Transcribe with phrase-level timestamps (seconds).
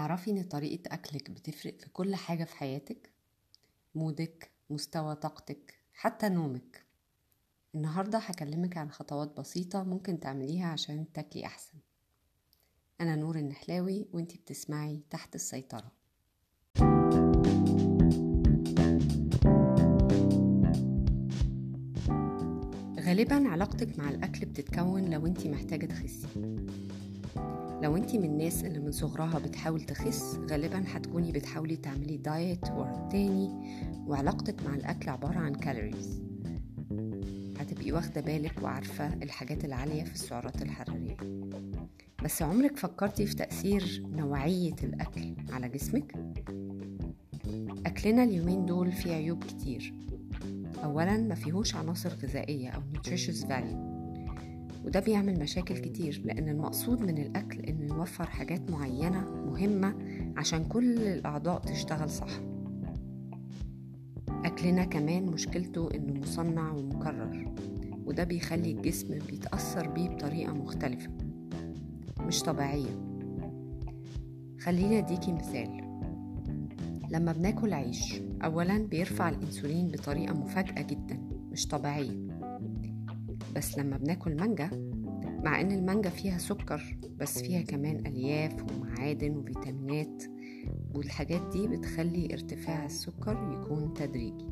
[0.00, 3.12] تعرفي إن طريقة أكلك بتفرق في كل حاجة في حياتك؟
[3.94, 6.84] مودك، مستوى طاقتك، حتى نومك.
[7.74, 11.78] النهاردة هكلمك عن خطوات بسيطة ممكن تعمليها عشان تاكلي أحسن.
[13.00, 15.92] أنا نور النحلاوي وإنتي بتسمعي تحت السيطرة.
[23.00, 26.26] غالبا علاقتك مع الأكل بتتكون لو إنتي محتاجة تخسي.
[27.82, 33.04] لو انتي من الناس اللي من صغرها بتحاول تخس غالبا هتكوني بتحاولي تعملي دايت ورا
[33.04, 33.50] التاني
[34.06, 36.22] وعلاقتك مع الأكل عبارة عن كالوريز
[37.60, 41.16] هتبقي واخدة بالك وعارفة الحاجات العالية في السعرات الحرارية.
[42.24, 46.14] بس عمرك فكرتي في تأثير نوعية الأكل على جسمك؟
[47.86, 49.94] أكلنا اليومين دول فيه عيوب كتير.
[50.84, 53.89] أولا ما فيهوش عناصر غذائية أو nutritious value.
[54.84, 59.94] وده بيعمل مشاكل كتير لأن المقصود من الأكل إنه يوفر حاجات معينة مهمة
[60.36, 62.40] عشان كل الأعضاء تشتغل صح.
[64.44, 67.54] أكلنا كمان مشكلته إنه مصنع ومكرر
[68.04, 71.10] وده بيخلي الجسم بيتأثر بيه بطريقة مختلفة
[72.20, 73.10] مش طبيعية.
[74.60, 75.80] خليني أديكي مثال.
[77.10, 81.18] لما بناكل عيش أولا بيرفع الأنسولين بطريقة مفاجئة جدا
[81.52, 82.29] مش طبيعية.
[83.56, 84.70] بس لما بناكل مانجا
[85.44, 90.22] مع إن المانجا فيها سكر بس فيها كمان ألياف ومعادن وفيتامينات
[90.94, 94.48] والحاجات دي بتخلي ارتفاع السكر يكون تدريجي.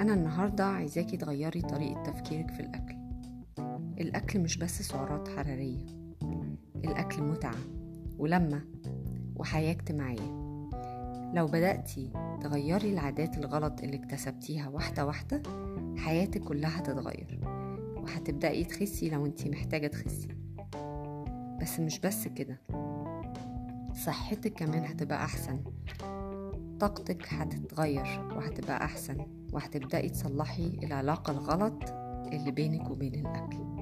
[0.00, 2.96] أنا النهارده عايزاكي تغيري طريقة تفكيرك في الأكل.
[4.00, 5.86] الأكل مش بس سعرات حرارية.
[6.84, 7.54] الأكل متعة
[8.18, 8.64] ولمة
[9.36, 10.42] وحياة اجتماعية.
[11.34, 12.10] لو بدأتي
[12.42, 15.42] تغيري العادات الغلط اللي اكتسبتيها واحدة واحدة
[15.96, 17.40] حياتك كلها هتتغير
[17.96, 20.28] وهتبدأي تخسي لو انتي محتاجة تخسي.
[21.60, 22.60] بس مش بس كده
[24.04, 25.64] صحتك كمان هتبقى أحسن
[26.80, 31.82] طاقتك هتتغير وهتبقى أحسن وهتبدأي تصلحي العلاقة الغلط
[32.32, 33.72] اللي بينك وبين الأكل.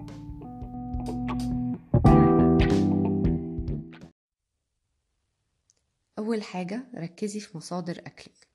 [6.18, 8.46] أول حاجة ركزي في مصادر أكلك.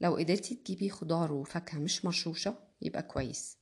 [0.00, 3.56] لو قدرتي تجيبي خضار وفاكهة مش مرشوشة يبقى كويس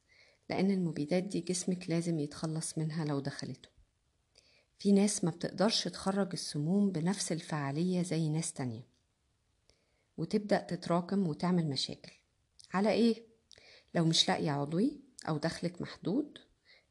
[0.50, 3.68] لأن المبيدات دي جسمك لازم يتخلص منها لو دخلته.
[4.78, 8.86] في ناس ما بتقدرش تخرج السموم بنفس الفعالية زي ناس تانية.
[10.16, 12.12] وتبدأ تتراكم وتعمل مشاكل.
[12.74, 13.22] على إيه؟
[13.94, 16.38] لو مش لاقية عضوي أو دخلك محدود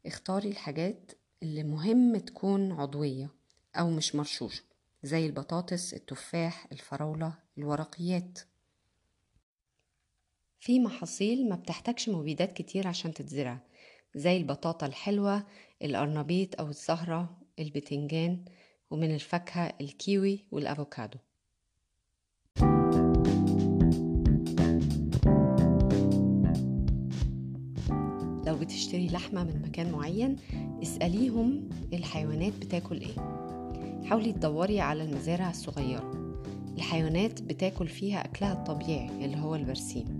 [0.05, 1.11] اختاري الحاجات
[1.43, 3.29] اللي مهم تكون عضوية
[3.75, 4.63] أو مش مرشوشة
[5.03, 8.39] زي البطاطس التفاح الفراولة الورقيات.
[10.63, 13.59] في محاصيل ما بتحتاجش مبيدات كتير عشان تتزرع
[14.15, 15.43] زي البطاطا الحلوة
[15.81, 18.45] الأرنبيط أو الزهرة البتنجان
[18.91, 21.17] ومن الفاكهة الكيوي والأفوكادو.
[28.47, 30.35] لو بتشتري لحمة من مكان معين
[30.83, 33.15] اسأليهم الحيوانات بتاكل إيه.
[34.05, 36.11] حاولي تدوري على المزارع الصغيرة.
[36.77, 40.12] الحيوانات بتاكل فيها أكلها الطبيعي اللي هو البرسيم.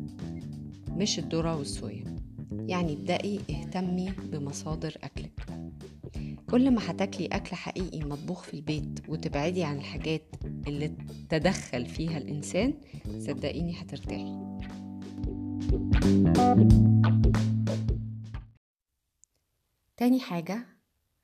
[0.98, 2.16] مش الذرة والصويا.
[2.52, 5.46] يعني ابدأي اهتمي بمصادر أكلك.
[6.50, 10.36] كل ما هتاكلي أكل حقيقي مطبوخ في البيت وتبعدي عن الحاجات
[10.68, 10.88] اللي
[11.30, 12.74] تدخل فيها الإنسان
[13.20, 14.38] صدقيني هترتاحي.
[19.98, 20.66] تاني حاجة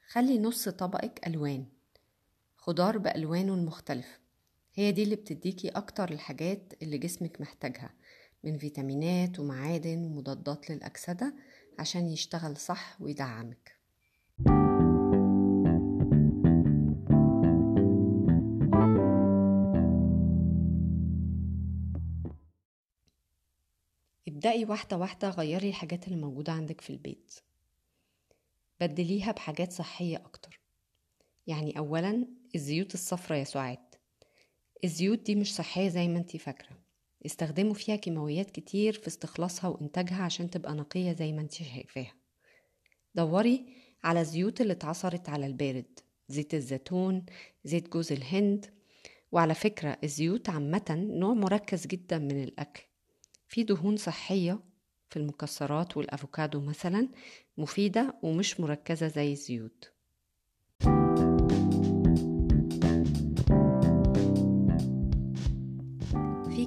[0.08, 1.66] خلي نص طبقك ألوان.
[2.58, 4.20] خضار بألوانه المختلفة.
[4.74, 7.90] هي دي اللي بتديكي أكتر الحاجات اللي جسمك محتاجها.
[8.44, 11.36] من فيتامينات ومعادن ومضادات للأكسدة
[11.80, 13.80] عشان يشتغل صح ويدعمك.
[24.28, 27.36] ابدأي واحدة واحدة غيري الحاجات اللي موجودة عندك في البيت.
[28.80, 30.60] بدليها بحاجات صحية أكتر.
[31.48, 33.96] يعني أولا الزيوت الصفرا يا سعاد.
[34.84, 36.89] الزيوت دي مش صحية زي ما انتي فاكرة.
[37.26, 42.14] استخدموا فيها كيماويات كتير في استخلاصها وإنتاجها عشان تبقى نقية زي ما انتي شايفاها.
[43.16, 43.66] دوري
[44.04, 47.26] على الزيوت اللي اتعصرت على البارد زيت الزيتون
[47.64, 48.66] زيت جوز الهند.
[49.32, 52.84] وعلى فكرة الزيوت عامة نوع مركز جدا من الأكل.
[53.48, 54.60] في دهون صحية
[55.10, 57.10] في المكسرات والأفوكادو مثلا
[57.58, 59.92] مفيدة ومش مركزة زي الزيوت.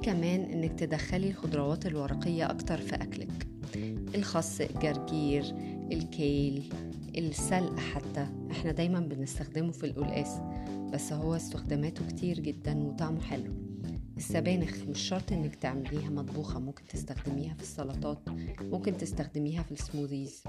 [0.03, 3.47] كمان إنك تدخلي الخضروات الورقية أكتر في أكلك.
[4.15, 5.43] الخس الجرجير
[5.91, 6.73] الكيل
[7.17, 8.27] السلق حتى.
[8.51, 10.39] إحنا دايما بنستخدمه في القلقاس
[10.93, 13.53] بس هو استخداماته كتير جدا وطعمه حلو.
[14.17, 18.19] السبانخ مش شرط إنك تعمليها مطبوخة ممكن تستخدميها في السلطات
[18.61, 20.43] ممكن تستخدميها في ال smoothies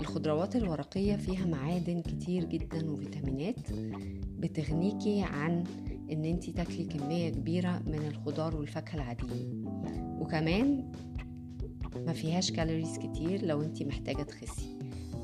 [0.00, 3.70] الخضروات الورقية فيها معادن كتير جدا وفيتامينات
[4.38, 5.64] بتغنيكي عن
[6.12, 9.64] إن انتي تاكلي كمية كبيرة من الخضار والفاكهة العاديين.
[10.20, 10.92] وكمان
[11.96, 14.78] ما فيهاش calories كتير لو انتي محتاجة تخسي.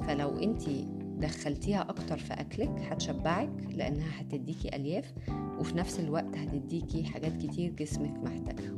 [0.07, 0.89] فلو انتي
[1.19, 5.15] دخلتيها أكتر في أكلك هتشبعك لأنها هتديكي ألياف
[5.59, 8.75] وفي نفس الوقت هتديكي حاجات كتير جسمك محتاجها.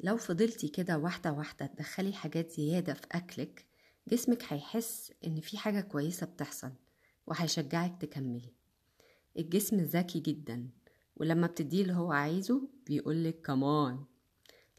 [0.00, 3.66] لو فضلتي كده واحدة واحدة تدخلي حاجات زيادة في أكلك
[4.08, 6.70] جسمك هيحس إن في حاجة كويسة بتحصل.
[7.26, 8.52] وهيشجعك تكملي.
[9.38, 10.68] الجسم ذكي جدا
[11.16, 14.04] ولما بتديه اللي هو عايزه بيقولك كمان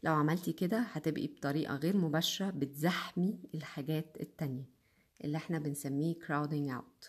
[0.02, 4.64] لو عملتي كده هتبقي بطريقة غير مباشرة بتزحمي الحاجات التانية
[5.24, 7.08] اللي إحنا بنسميه crowding out.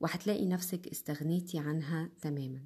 [0.00, 2.60] وهتلاقي نفسك استغنيتي عنها تماما.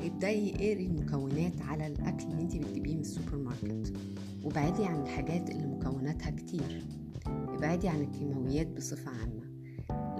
[0.00, 3.92] ابدأي اقري المكونات على الأكل اللي انت بتجيبيه من السوبر ماركت.
[4.46, 6.84] وابعدي عن الحاجات اللي مكوناتها كتير.
[7.26, 9.46] ابعدي عن الكيماويات بصفة عامة.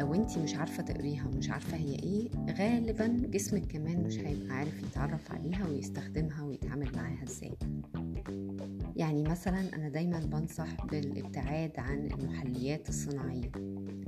[0.00, 2.28] لو انتي مش عارفة تقريها ومش عارفة هي إيه
[2.58, 7.56] غالبا جسمك كمان مش هيبقى عارف يتعرف عليها ويستخدمها ويتعامل معاها إزاي.
[8.96, 13.50] يعني مثلا أنا دايما بنصح بالابتعاد عن المحليات الصناعية.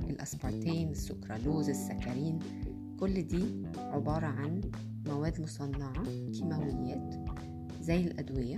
[0.09, 2.39] الاسبارتيم السكرالوز السكارين
[2.99, 3.43] كل دي
[3.77, 4.61] عبارة عن
[5.07, 7.15] مواد مصنعة كيماويات
[7.81, 8.57] زي الأدوية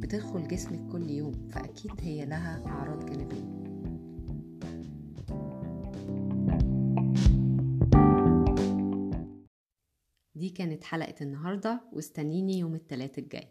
[0.00, 3.54] بتدخل جسمك كل يوم فأكيد هي لها أعراض جانبية.
[10.34, 13.48] دي كانت حلقة النهاردة واستنيني يوم التلات الجاي.